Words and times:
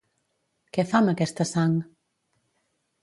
Què 0.77 0.85
fa 0.93 1.01
amb 1.01 1.13
aquesta 1.13 1.47
sang? 1.49 1.77